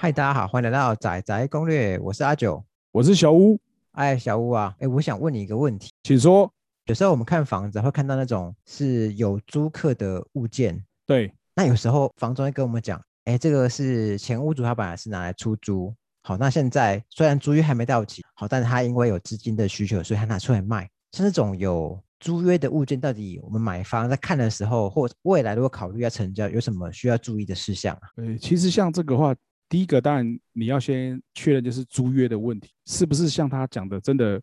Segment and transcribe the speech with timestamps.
[0.00, 2.64] 嗨，大家好，欢迎来到仔仔攻略，我是阿九。
[2.92, 3.58] 我是小屋，
[3.90, 5.90] 哎，小屋啊，哎，我想问你一个问题。
[6.04, 6.48] 请说。
[6.84, 20.88] 有时候我们看房子会看到那种是有租客的物件，对，那有时候房东会跟我们讲，哎，这个是前屋主他本来是拿来出租，好，那现在虽然租约还没到期，好，但是他因为有资金的需求，所以他拿出来卖。
[21.10, 28.08] 像这种有租约的物件，到底我们买方在看的时候，或未来如果考虑要成交，有什么需要注意的事项啊？
[28.18, 29.34] 呃，其实像这个话，
[29.68, 34.40] 第一个当然你要先确认就是租约的问题，是不是像他讲的真的，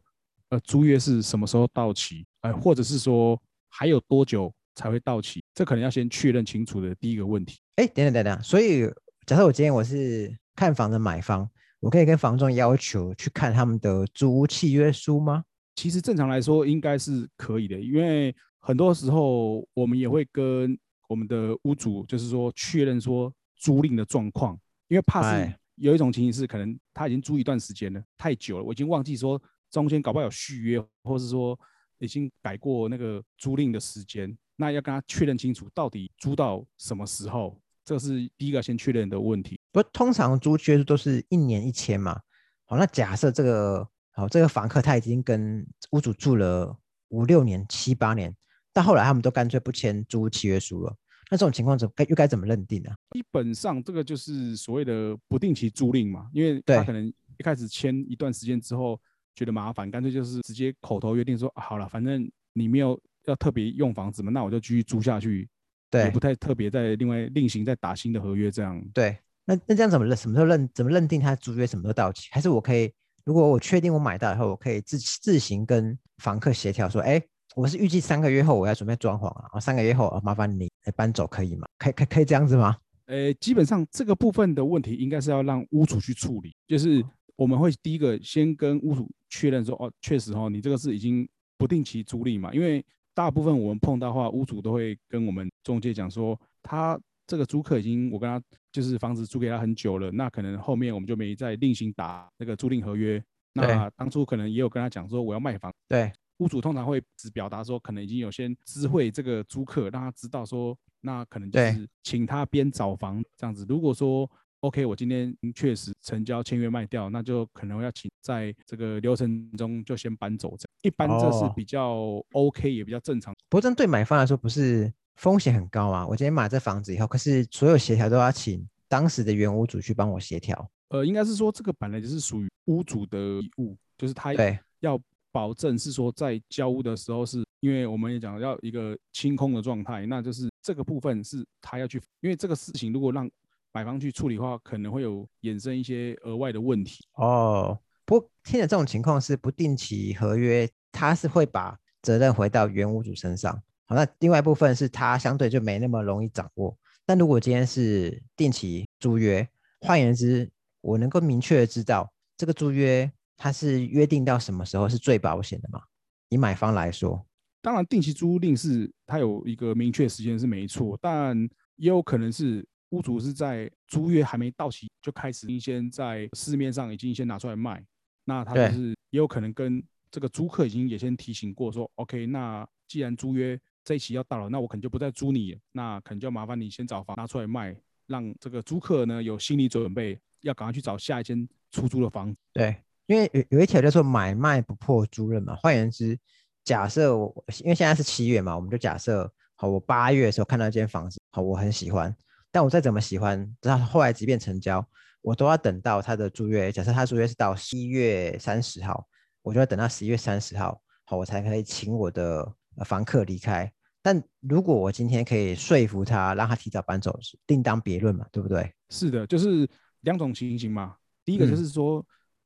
[0.50, 2.26] 呃，租约是什么时候到期？
[2.42, 5.44] 呃，或者是说还有多久才会到期？
[5.54, 7.58] 这可能要先确认清楚的第一个问题。
[7.78, 8.88] 哎，等等等等，所以
[9.26, 15.44] 假设我今天我是看房的买方，我可以跟房东要求去看他们的租屋契约书吗？
[15.76, 20.78] 其实正常来说应该是可以的，因为很多时候我们也会跟
[21.10, 31.58] 我们的屋主就是说确认说租赁的状况，因为怕是有一种情形是可能他已经租一段时间了，太久了，我已经忘记说中间搞不好有续约，或是说。
[32.00, 39.58] 已经改过那个租赁的时间，那要跟他确认清楚到底租到什么时候，这是第一个先确认的问题。
[39.72, 42.20] 不，通常租约都是一年一签嘛。
[42.66, 46.78] 好，那假设这个好，这个房客他已经跟屋主住了
[47.08, 48.36] 五六年、七八年，
[48.74, 50.94] 但后来他们都干脆不签租契约书了，
[51.30, 52.92] 那这种情况怎该又该怎么认定呢？
[53.12, 59.00] 基本上这个就是所谓的不定期租赁嘛，因为他可能一开始签一段时间之后。
[59.38, 65.46] 觉得麻烦，干脆就是直接口头约定说好了，反正你没有要特别用房子嘛，那我就继续租下去，
[65.90, 68.82] 对，不太特别再另外另行再打新的合约这样。
[68.94, 70.16] 对，那那这样怎么认？
[70.16, 70.70] 什么时候认？
[70.74, 72.30] 怎么认定他租约什么时候到期？
[72.32, 72.90] 还是我可以，
[73.26, 77.22] 如果我确定我买到以后，我可以自自行跟房客协调说，哎，
[77.56, 81.66] 我是预计三个月后我要准备装潢啊，啊，三个月后啊，麻烦你搬走可以吗？
[81.78, 82.76] 可以可可以这样子吗？
[83.06, 87.04] 呃，基本上这个部分的问题应该是要让屋主去处理，就是
[87.38, 89.10] 我们会第一个先跟屋主。
[89.28, 91.28] 确认说哦，确实哦，你这个是已经
[91.58, 92.54] 不定期租赁嘛？
[92.54, 98.42] 因为大部分我们碰到话，屋主都会跟我们中介讲说，他这个租客已经我跟他
[98.72, 103.22] 就是房子租给他很久了，那可能后面我们就没再另行打那个租赁合约。
[103.52, 105.74] 那当初可能也有跟他讲说我要卖房。
[105.90, 113.66] 对，屋主通常会只表达说，可能已经有先知会这个租客，让他知道说，那可能就是请他边找房这样子。
[113.70, 114.30] 如果说
[114.62, 120.56] OK，我今天确实成交签约卖掉，那就可能要请在这个流程中就先搬走。
[120.58, 123.34] 这一般这是比较 OK，也比较正常。
[123.48, 126.06] 不过这对买方来说不是风险很高啊？
[126.08, 130.70] 我今天买这房子以后，可是所有协调都要请当时的原屋主去帮我协调。
[130.90, 134.34] 呃，应该是说这个本来就是属于屋主的义务，就是他
[134.80, 135.00] 要
[135.36, 143.30] 保证是说在交屋的时候，是因为我们也讲要一个清空的状态，那就是这个部分是他要去，因为这个事情如果让
[143.74, 147.78] 买方去处理的话，可能会有衍生一些额外的问题哦。
[148.06, 153.62] 不过，现在这种情况是不定期合约，他是会把责任回到原屋主身上。
[153.88, 156.74] 好，那另外一部分是他相对就没那么容易掌握。
[157.06, 159.46] 但如果今天是定期租约，
[159.82, 165.82] 换言之，我能够明确的知道这个租约它是约定到什么时候是最保险的吗？
[166.30, 167.26] 以买方来说，
[167.62, 171.38] 当然定期租赁是它有一个明确时间是没错，但
[171.76, 172.68] 也有可能是。
[172.92, 177.84] 屋主是在租约还没到期就开始先在市面上已经先拿出来卖，
[178.24, 187.76] 那他就是也有可能跟这个租客已经也先提醒过说，OK，那既然租约这一期要到了，那我可能就不再租你，那可能就麻烦你先找房拿出来卖，
[188.06, 192.38] 让这个租客呢有心理准备，要赶快去找下一间出租的房子。
[192.54, 196.18] 对，因为有有一条叫做买卖不破租赁嘛，换言之，
[196.64, 202.16] 假设我因为现在是七月嘛，我们就假设好，我八月的时候看到一间房子，好，我很喜欢。
[202.52, 204.86] 但我再怎么喜欢，到后来即便成交，
[205.22, 206.72] 我都要等到他的租约。
[206.72, 209.06] 假设他租约是到十一月三十号，
[209.42, 212.50] 我就要等到十一月三十号，好，我才可以请我的
[212.86, 213.72] 房客离开。
[214.02, 218.74] 但如果我今天可以说服他，让他提早搬走，另当别论嘛，对不对？
[218.90, 219.68] 是的，就是
[220.02, 220.96] 两种情形嘛。
[221.26, 222.06] 第一个就是说，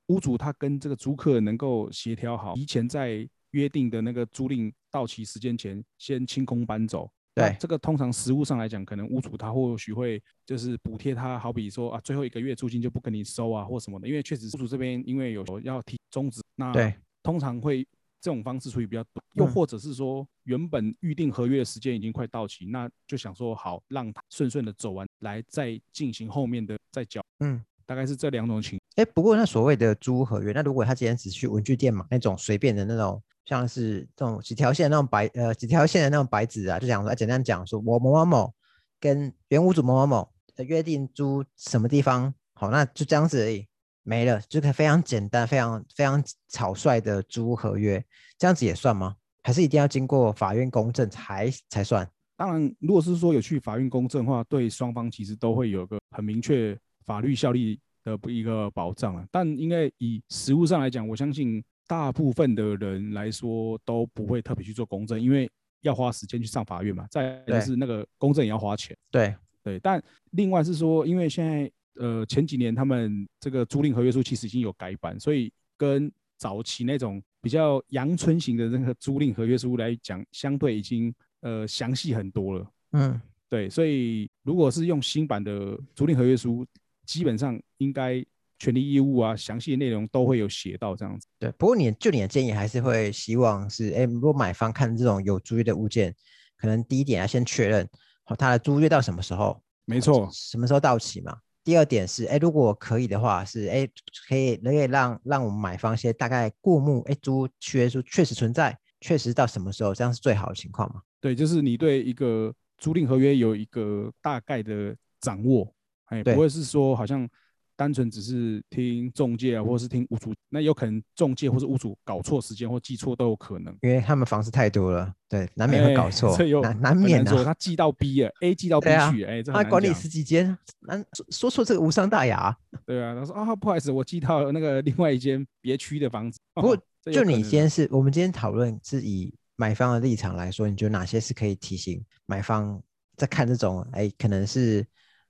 [0.10, 7.10] 屋主他跟这个租客能够协调好，提前在约定的那个租赁到期时间前，先清空搬走。
[7.34, 14.08] 对，这个通常实物上来讲，可能屋主他或许会就是补贴他，好比说啊，最后一个月租金就不跟你收啊，或什么的。
[14.08, 17.88] 因为确实屋主这边因为有要提终止，那对，通常会
[18.20, 19.24] 这种方式处理比较多。
[19.36, 27.24] 又或者是说，原本预定合约的时间已经快到期，那就想说好让他顺顺的走完，来再进行后面的再交。
[27.40, 28.79] 嗯，大概是这两种情。
[29.00, 33.22] 哎，不过那所谓的租合约，那如果他今天只去文具店买那种随便的那种。
[33.46, 38.54] 像是这种几条线那种白呃几条线的那种白纸啊，就讲说简单讲说，我某某某
[39.00, 43.66] 跟原屋主某某某约定租什么地方，好，那就这样子而已，
[44.04, 48.06] 没了，就可以非常简单、非常非常草率的租合约，
[48.38, 49.16] 这样子也算吗？
[49.42, 52.08] 还是一定要经过法院公证才才算？
[52.38, 57.82] 当然，如果是说有去法院公证的话，对双方其实都会有个很明确法律效力
[58.18, 59.26] 的一个保障了。
[59.32, 65.50] 但应该以实物上来讲，我相信大部分的人来说都不会特别去做公证，因为
[65.82, 67.08] 要花时间去上法院嘛。
[67.10, 68.96] 再就是那个公证也要花钱。
[69.12, 70.02] 对对，但
[70.32, 81.14] 另外是说，因为现在呃前几年他们这个租赁合约书其实已经有改版，所以跟早期那种比较阳春型的那个租赁合约书来讲，相对已经。
[81.42, 86.66] 呃，详细很多了，嗯，对，所以如果是用新版的租赁合约书，
[87.10, 88.24] 基本上应该
[88.60, 91.28] 权利义务啊，详细的内容都会有写到这样子。
[91.40, 96.16] 对，不过你就你的建议，还是会希望是，哎，如果买方看这种有租约的物件，
[96.56, 97.90] 可能第一点要先确认，
[98.26, 99.60] 好，他的租约到什么时候？
[99.86, 101.36] 没错，什么时候到期嘛？
[101.64, 103.90] 第二点是，哎，如果可以的话，是，哎，
[104.28, 111.02] 可以可以让让我们买方先大概过目，哎，租约书确实存在，确实到什么时候，这样是最好的情况嘛？
[111.20, 115.74] 对，就是你对一个租赁合约有一个大概的掌握，
[116.10, 117.28] 哎，不会是说好像
[117.76, 127.44] 单纯只是听中介啊，或者是听屋主，那有可能中介或者屋主搞错时间或记错都有可能，因为他们房子太多了，对，难免会搞错，难难免的。
[127.44, 132.56] 他寄到 B 了，A 寄到 B 去，哎，他管理十几间，难说错这个无伤大雅。
[132.86, 136.40] 对啊，他说啊，不好意思，我寄到那个另外一间别区的房子。
[136.54, 136.78] 不过
[137.12, 139.34] 就你今天是我们今天讨论是以。
[139.60, 142.82] 买方的立场来说，你觉得哪些是可以提醒买方
[143.18, 144.88] 在看这种哎，可能是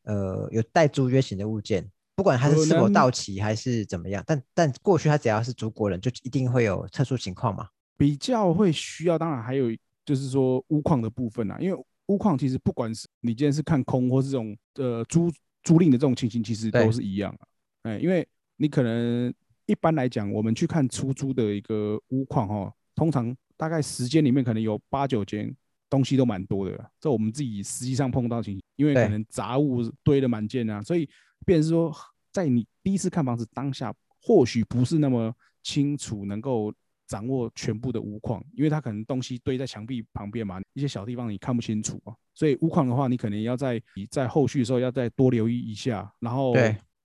[0.09, 1.85] 呃有带租约型的物件，
[2.15, 7.67] 不管它是是否到期还是怎么样，但但过去它只要是中国人，就一定会有特殊情况嘛？
[7.95, 9.65] 比较会需要，当然还有
[10.03, 15.31] 就是说屋况的部分啊，因为屋况其实不管是你今天是看空或是这种呃租
[15.63, 17.47] 租赁的这种情形，其实都是一样啊。
[17.83, 18.27] 哎，因为
[18.57, 19.33] 你可能
[19.67, 23.35] 一般来讲，我们去看出租的一个屋况哈，通常。
[23.59, 25.53] 大概时间里面可能有八九间
[25.89, 31.09] 东西都蛮多的，这我们自己实际上碰到情形，因为可能杂物堆的蛮见啊，所以
[31.45, 31.91] 便是说，
[32.31, 35.33] 在你第一次看房子当下，或许不是那么
[35.63, 36.73] 清楚能够
[37.07, 46.53] 掌握全部的屋况，因为它可能东西堆在墙壁旁边嘛，一些小地方你看不清楚啊，所以屋况的话，你可能要在你在后续的时候要再多留意一下，然后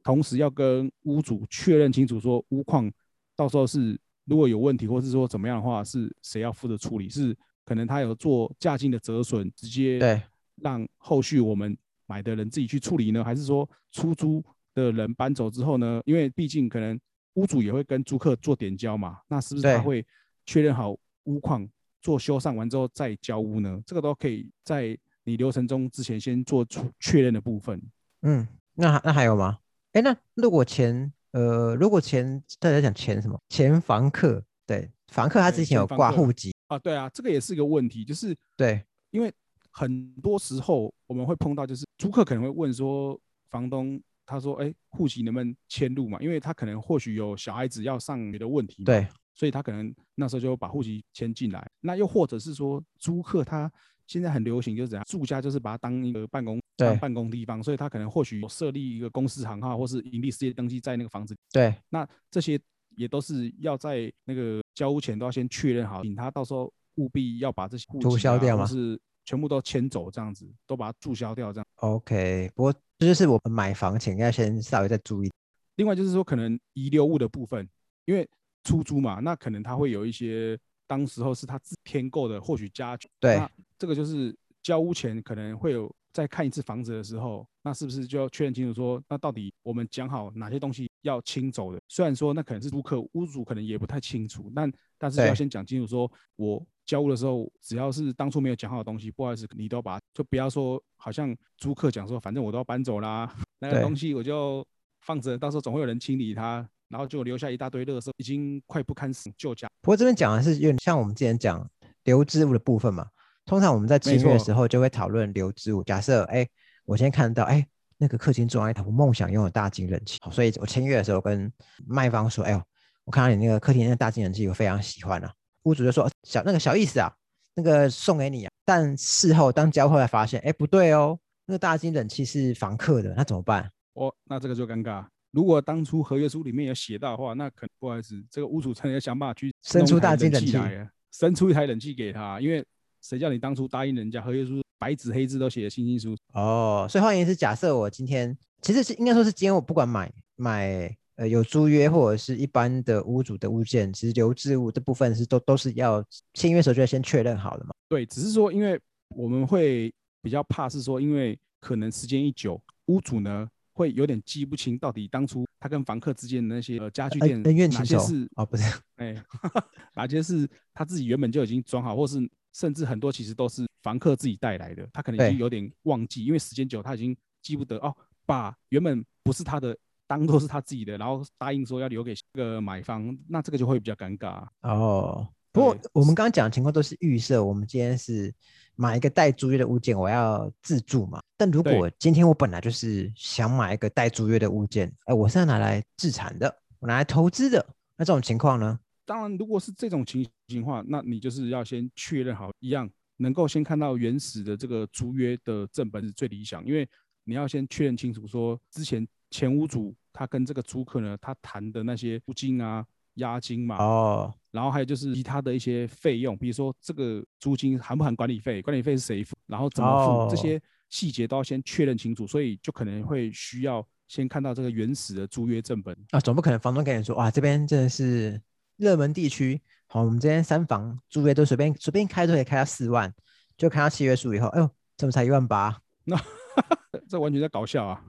[0.03, 2.91] 同时要跟屋主确认清楚说屋况
[3.35, 3.99] 到时候是。
[4.27, 7.11] 如果有问题，或是说怎么样的话，是谁要负责处理？
[7.11, 10.23] 是可能他有做价金的折损，直接对
[10.57, 11.77] 让后续我们
[12.07, 13.25] 买的人自己去处理呢？
[13.25, 14.45] 还是说出租
[14.75, 16.01] 的人搬走之后呢？
[16.05, 16.99] 因为毕竟可能
[17.35, 20.07] 屋主也会跟租客做点交嘛，那是不是他会
[20.47, 21.69] 确认好屋况
[22.01, 23.83] 做修缮完之后再交屋呢？
[23.87, 27.83] 这个都可以在你流程中之前先做出确认的部分。
[28.23, 29.59] 嗯，那那还有吗？
[29.93, 31.13] 哎，那如果前？
[31.35, 39.33] 呃，如果前大家讲前什么前房客，对房客他之前有挂户籍啊，对啊，这个也是一个问题，就是对，因为
[39.71, 43.19] 很多时候我们会碰到，就是租客可能会问说，
[43.51, 46.19] 房东他说，哎，户籍能不能迁入嘛？
[46.21, 51.67] 因为他可能或许有小孩子要上学的问题，对，所以他可能那时候就把户籍迁进来。
[51.81, 53.71] 那又或者是说，租客他
[54.07, 56.61] 现在很流行就是怎样，住家就是把它当一个办公。
[56.77, 61.33] 对办公地方，所以他可能或许有设立一个公司行号，或是盈利事业登记在那个房子。
[61.53, 62.59] 对，那这些
[62.97, 68.67] 也都是要在那个交屋前都要先确认好，请他到时候务必要把这些注销掉吗？
[68.67, 71.67] 是全部都迁走，这样子都把它注销掉，这样。
[71.77, 75.31] OK，不过这就是我们买房前要先稍微再注意。
[75.77, 77.69] 另外就是说，可能遗留物的部分，
[78.05, 78.29] 因为
[78.63, 83.09] 出租嘛，那可能他会有一些当时候是他自添购的，或许家具。
[83.21, 83.41] 对，
[83.79, 85.95] 这个就是交屋前可能会有。
[86.15, 91.81] 再看一次房子的时候，那是不是就要确认清楚说，那到底我们讲好哪些东西要清走的？
[91.89, 104.67] 虽然说那可能是租客屋主可能也不太清楚，但但是要先讲清楚，说我交屋的时候，只要是当初没有讲好的东西，不好意思，你都把就不要说好像租客讲说，反正我都要搬走啦，那个东西我就
[105.01, 109.69] 放着，到时候总会有人清理它，然后就留下一大堆垃圾，已经快不堪死旧家。
[109.81, 111.67] 不过这边讲的是有点像我们之前讲
[112.05, 113.07] 留置物的部分嘛。
[113.47, 115.85] 通常我们在签约的时候就会讨论留置物。
[115.85, 116.49] 假设，哎，
[116.87, 117.67] 我先看到，哎，
[117.99, 121.51] 那个客厅装一台我梦想拥有大金冷气，好，所以我签约的时候跟
[121.87, 122.63] 卖方说，哎呦，
[123.05, 125.33] 我看到你那个客厅那个大金冷气，我非常喜欢啊。
[125.63, 127.11] 屋主就说，小那个小意思啊，
[127.55, 128.51] 那个送给你啊。
[128.65, 133.71] 但事后当交货才发现，哎，不对哦，那个大金冷气是房客的，那怎么办？
[133.95, 135.07] 哦，那这个就尴尬。
[135.31, 142.65] 如果当初合约书里面有写到的话，那可不好意思，这个屋主真的要想办法去生出大金冷气来，生出一台冷气给他，因为。
[143.05, 146.87] 谁叫你当初答应人家合约书白纸黑字都写的清清楚楚哦？
[146.89, 157.75] 所以换言之，假设我今天其实是应该说是今天我不管买买呃有租约或者是一般的屋主的物件，其实留置物这部分是都都是要签约时候就要先确认好的嘛。
[157.91, 158.81] 对，只是说因为
[159.11, 159.93] 我们会
[160.23, 168.65] 比较怕是说，因为可能时间一久，屋主呢会有点记不清到底当初他跟房客之间的那些呃家具店恩怨哪情仇些是哦，不是，
[168.97, 169.15] 哎，
[169.95, 172.19] 哪些是他自己原本就已经装好，或是
[172.55, 177.95] 甚至很多其实都是房客自己带来的，他可能已经有点忘记，因为时间久他已经记不得哦，
[178.25, 184.47] 把原本不是他的当做是他自己的，然后答应说要留给这个买方，那这个就会比较尴尬。
[184.63, 188.33] 哦，不过我们刚刚讲的情况都是预设，我们今天是
[188.77, 191.21] 买一个带租约的物件，我要自住嘛。
[191.37, 198.79] 但如果今天我本来就是想买一个带租约的物件，哎，我是要拿来自产的，我拿来投资的，那这种情况呢？
[199.07, 206.89] 当然，如果是这种情形的话，那你就是要先确认好一样，能够先看到原始的这个租约的正本是最理想，因为
[207.25, 212.85] 你要先确认清楚说之前前屋主他跟这个租客呢，他谈的那些租金啊、
[213.15, 225.97] 押金嘛，哦，然后还有就是其他的一些费用，比如说这个租金含不含管理费，管理费是谁付，然后怎么付，哦这些细节都要先确认清楚，所以就可能会需要先看到这个原始的租约正本。
[226.11, 228.41] 啊，总不可能房东跟你说，哇，这边真的是
[228.77, 233.13] 热门地区，好，我们这边三房租约都随便随便开都可以开到四万，
[233.57, 235.81] 就看到契约书以后，哎呦，怎么才一万八？
[236.05, 236.17] 那
[237.09, 238.05] 这完全在搞笑啊！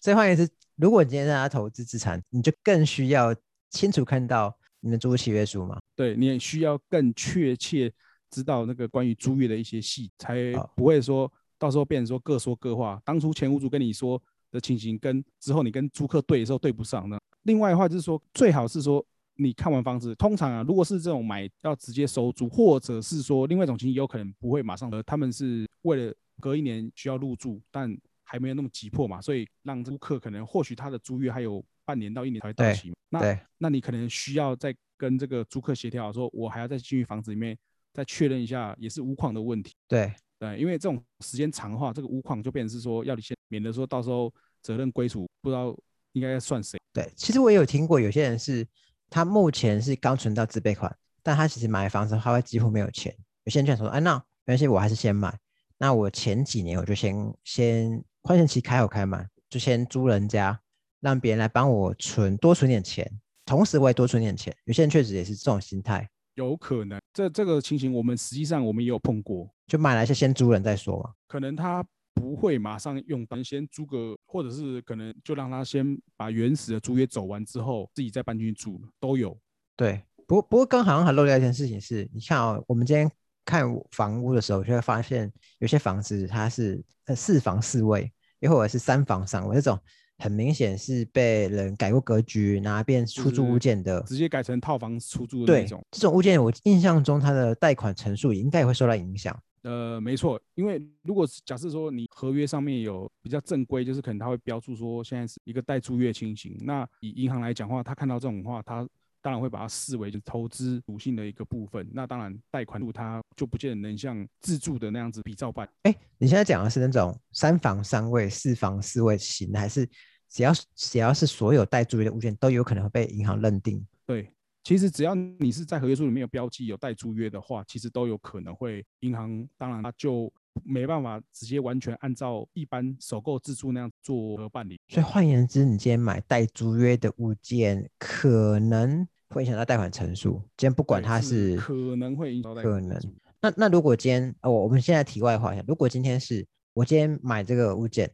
[0.00, 3.34] 所以换言之，如果你今天让他投资资产，你就更需要
[3.70, 5.78] 清楚看到你的租契约书嘛。
[5.94, 7.92] 对，你也需要更确切
[8.30, 13.00] 知道那个关于租约的一些细，才不会说到时候变成说各说各话。
[13.04, 14.20] 当初前屋主跟你说
[14.50, 17.18] 的情形，跟之后你跟租客对的时候对不上呢。
[17.42, 19.04] 另外的话就是说，最好是说
[19.36, 32.92] 你看完房子，通常啊，如果是这种买要直接收租，或者是说另外一种情形，有可能不会马上的，他们是为了隔一年需要入住，但还没有那么急迫嘛，所以让租客可能或许他的租约还有半年到一年才会到期。
[33.08, 37.56] 那，那你可能需要再跟这个租客协调，说我还要再进去房子里面
[37.92, 39.72] 再确认一下，也是屋框的问题。
[39.88, 45.76] 对，对，因为这种时间长的话，这个屋框就变成是说要你先，免得说到时候责任归属不知道
[46.12, 46.80] 应该算谁。
[46.92, 48.66] 对，其实我也有听过，有些人是
[49.12, 50.92] 他目前是刚存到自备款，
[51.22, 53.14] 但他其实买房子他会几乎没有钱。
[53.44, 55.38] 有些人就想说，哎、那没关系，我还是先买。
[55.78, 57.14] 那我前几年我就先
[57.44, 60.58] 先宽限期开好开满，就先租人家，
[61.00, 63.08] 让别人来帮我存多存点钱，
[63.44, 64.56] 同时我也多存点钱。
[64.64, 71.10] 有些人确实也是这种心态，有可能，这这个情形我们实际上我们也有碰过，就买来是先租人再说嘛。
[71.26, 79.36] 可能他不会马上用单，先租个，或者是可能就让他先把原始的租约走完之后，自己再搬进去住，都有。
[79.76, 83.10] 对，不过不过刚好像还漏掉一件事情是，你看哦，我们今天
[83.44, 89.78] 看房屋的时候，就会发现有些房子它是呃四房四卫，又或者是三房三卫，这种
[90.18, 94.00] 很明显是被人改过格局，拿来变出租物件的。
[94.02, 95.82] 直接改成套房出租的那种。
[95.90, 99.36] 这种物件，我印象中它的贷款成数也应该也会受到影响。
[99.62, 106.56] 呃，没错，因为如果是假设说你合约上面有比较正规，就是可能他会标注说现在是一个带租约情形。
[106.60, 108.86] 那以银行来讲的话，他看到这种话，他
[109.20, 111.88] 当然会把它视为就是投资属性的一个部分。
[111.92, 115.68] 那当然贷款度它就不见得能像自住的那样子比照办。
[115.84, 119.88] 哎，你现在讲的是那种三房三卫、四房四卫型，还是
[120.28, 123.86] 只要只要是所有带租约的物件都有可能会被银行认定？
[124.04, 124.28] 对，
[124.62, 130.32] 其实只要你是在合约书里面有标记有带租约的话，其实都有可能会银行，当然它就
[130.64, 134.80] 没办法直接完全按照一般首购自住那样做和办理。
[134.88, 140.34] 所以换言之，你今天买带租约的物件，可能会影响到贷款成数。
[140.56, 148.08] 今天不管它是可能会影响到贷可能款成数那那如果今天哦，我们现在题外话一下，如果今天是我今天买这个物件，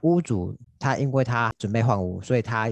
[0.00, 2.68] 屋主他因为他准备换屋，所以他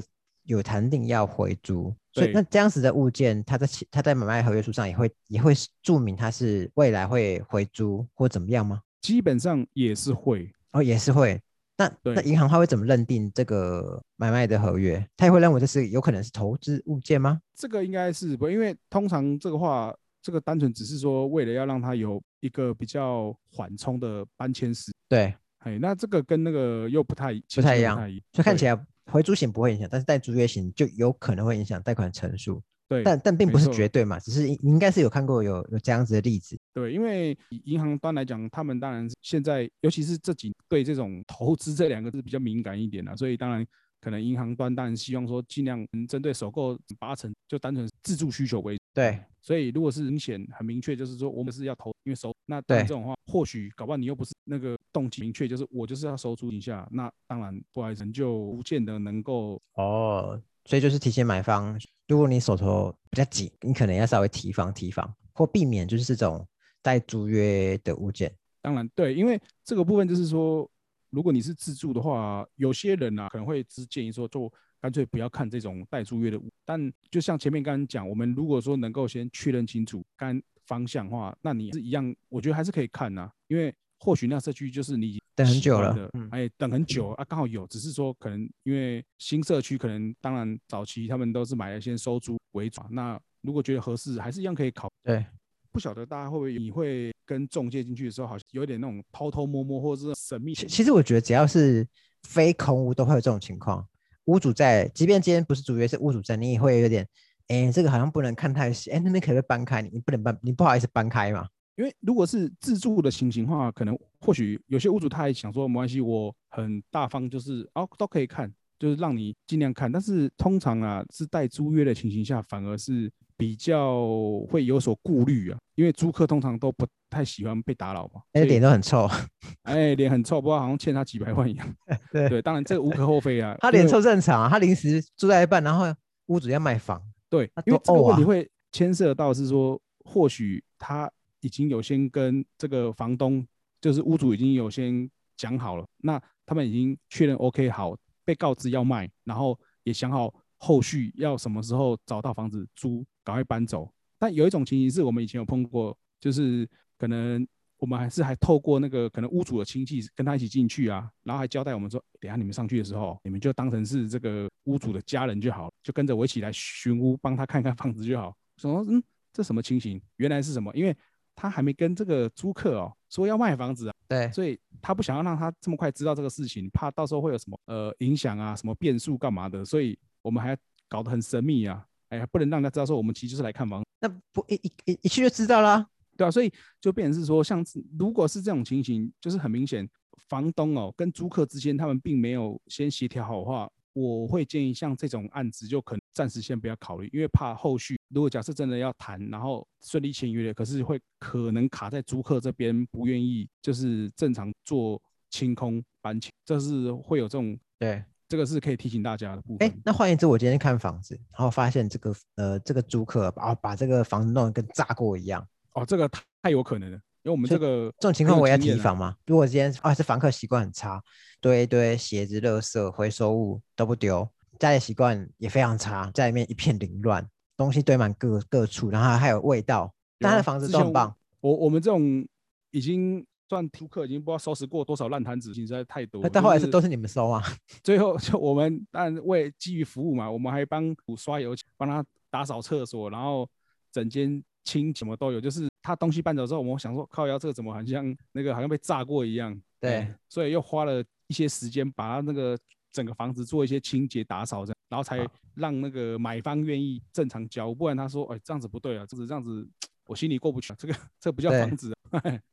[0.51, 8.81] 有谈定要回租，所以那这样子的物件，它在其他在买卖合约书上也会也会注明它是未来会回租或怎么样吗？
[9.01, 10.51] 基本上也是会。
[10.73, 11.41] 哦，也是会。
[11.77, 15.05] 那那对银行它会怎么认定这个买卖的合约？
[15.17, 17.41] 它也会认为这是有可能是投资物件吗？
[17.55, 32.63] 这个应该是不，因为通常这个话，这个单纯只是说为了要让它有一个比较缓冲的搬迁时，对，哎，那这个跟那个又不太不太一样不太一所以看起来来回租型不会影响，但是带租约型就有可能会影响贷款成数。
[32.89, 36.59] 对，但但并不是绝对嘛，只是你应该是有看过有有这样子的例子。
[36.75, 43.65] 对，因为以银行端来讲，他们当然现在，尤其是这几对这种投资这两个字比较敏感一点了，所以当然
[44.01, 48.83] 可能银行端当然希望说尽量能针对首购八成就单纯自住需求为主。
[48.93, 60.43] 对，所以如果是明显很明确，就是说我们是要投，因为首那对这种话或许搞不好你又不是那个动机明确，就是我就是要收租一下，那当然不好意思，就不见得能够哦。
[60.65, 61.79] 所以就是提前买方，
[62.09, 66.45] 如果你手头比较紧，你可能要稍微提防提防，或避免就是这种
[66.83, 68.35] 带租约的物件。
[68.61, 70.69] 当然对，因为这个部分就是说，
[71.11, 76.51] 如果你是自住的话，有些人啊可能会只建议说，就干脆不要看这种带租约的物。
[76.65, 83.73] 但就像前面刚刚讲，我们如果说能够先确认清楚干方向的话，那你是一样，我觉得还是可以看呐，因为。
[84.01, 92.81] 或许那社区就是你等很久了，嗯哎，等很久啊，刚好有，只是说可能因为新社区，可能当然早期他们都是买了先收租为主。
[92.91, 94.91] 那如果觉得合适，还是一样可以考。
[95.05, 95.25] 对，
[95.71, 100.55] 不晓得大家会不会你会跟中介进去的时候，好像有点那种偷偷摸摸或者是神秘。
[100.55, 101.87] 其实我觉得只要是
[102.23, 103.87] 非空屋都会有这种情况，
[104.25, 107.07] 屋主在，即便今天不是主约是屋主在，你也会有点，
[107.49, 109.83] 哎，这个好像不能看太细，哎，那边可不可以搬开？
[109.83, 111.47] 你你不能搬，你不好意思搬开嘛。
[111.77, 119.91] 因为如果是自住的情形话，可能或许有些屋主他还想说没关系，我很大方，就是哦都可以看，就是让你尽量看。
[119.91, 124.05] 但是通常啊，是带租约的情形下，反而是比较
[124.51, 125.59] 会有所顾虑啊。
[125.75, 129.09] 因为租客通常都不太喜欢被打扰嘛，哎，脸都很臭，
[129.65, 131.67] 哎，脸很臭，不知道好像欠他几百万一样。
[132.13, 133.57] 对对，当然这个无可厚非啊。
[133.63, 135.87] 他脸臭正常啊，他临时住在一半，然后
[136.27, 137.01] 屋主要卖房，
[137.31, 141.11] 对，因为这个问题会牵涉到是说，或许他。
[141.41, 143.47] 已经有先跟这个房东，
[143.81, 153.91] 就是屋主已经有先讲好了，那他们已经确认 OK 好，被告知要卖，然后也想好后续要什么时候找到房子租，赶快搬走。
[154.19, 156.69] 但有一种情形是我们以前有碰过，就是
[156.99, 157.47] 可能
[157.79, 168.37] 我们还是还透过那个可能屋主的亲戚跟他一起进去啊，然后还交代我们说，等下你们上去的时候，你们就当成是这个屋主的家人就好，就跟着我一起来巡屋，帮他看看房子就好。
[168.59, 169.99] 说嗯，这什么情形？
[170.17, 170.71] 原来是什么？
[170.75, 170.95] 因为
[171.41, 180.55] 他还没跟这个租客哦说要卖房子啊，对，所以他不想要让他这么快知道这个事情，怕到时候会有什么呃影响啊，什么变数干嘛的，所以我们还
[180.87, 187.65] 搞得很神秘啊，哎呀，不能让他知道说我们其实就是来看房，那不一一一一去就知道啦，对啊，所以就变成是说，像
[187.99, 189.89] 如果是这种情形，就是很明显，
[190.29, 193.71] 房东哦跟租客之间他们并没有先协调好的话。
[193.93, 209.69] 我会建议像这种案子就可能暂时先不要考虑，因为怕后续如果假设真的要谈，然后顺利签约了，可是会可能卡在租客这边不愿意，就是正常做清空搬迁，这是会有这种对，这个是可以提醒大家的部分。
[209.69, 216.11] 哎，那换言之，我今天看房子，然后发现这个呃这个租客把把这个房子弄得跟炸过一样，哦，这个
[216.43, 217.01] 太有可能了。
[217.23, 219.15] 因为我们这个这种情况我要提防嘛。
[219.27, 221.03] 如果今天啊是房客习惯很差，
[221.39, 224.27] 堆一堆鞋子、垃圾、回收物都不丢，
[224.61, 229.93] 家里习惯也非常差，家里面一片凌乱，东西堆满各各处，然后还有味道。
[230.21, 231.13] 但他的房子都很棒。
[231.41, 232.25] 我我们这种
[232.71, 236.29] 已经算租客，已经不知道收拾过多少烂摊子，实在太多。
[236.29, 237.43] 但后来是都是你们收啊？
[237.83, 243.49] 最后就我们但为基于服务嘛，我们还帮刷油，帮他打扫厕所，然后
[243.91, 245.69] 整间清什么都有，就是。
[245.83, 249.59] 他东西搬走之后，我们想说靠腰这个怎么好像那个好像被炸过一样？
[249.81, 252.57] 对，所以又花了一些时间把他那个
[252.93, 259.69] 整个房子做一些清洁打扫，这样，然后才让那个买方愿意正常交，不然他说哎这样子不对啊，这是这样子，
[260.07, 261.95] 我心里过不去，啊这个这不叫房子。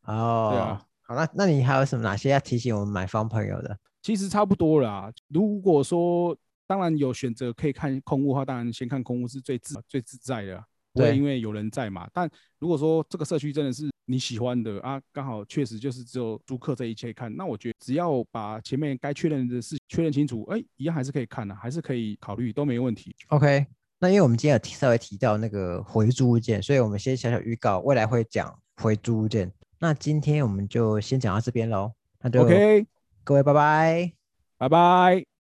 [0.04, 3.78] 哦，对啊，好那那你还有什么哪些要提醒我们买方朋友的？
[4.02, 5.12] 其实差不多啦。
[5.28, 10.63] 如果说当然有选择可以看空屋的话，当然先看空屋是最自最自在的。
[10.98, 12.08] 对，因为有人在嘛。
[12.14, 12.30] 但
[12.60, 23.16] 如果说这个社区真的是你喜欢的啊，刚好确实就是只有租客这一切看，那我觉得只要把前面该确认的事确认清楚，哎，一样还是可以看的，还是可以考虑，都没问题。
[23.28, 23.66] OK，
[24.00, 29.52] 那因为我们今天有稍微提到那个回租物件，所以我们先小小预告，未来会讲回租物件。
[29.80, 31.92] 那今天我们就先讲到这边喽。
[32.20, 32.88] 那就 OK，
[33.24, 34.14] 各位拜拜，
[34.58, 35.37] 拜拜。